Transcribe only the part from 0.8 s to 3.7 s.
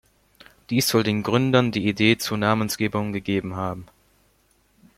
soll den Gründern die Idee zur Namensgebung gegeben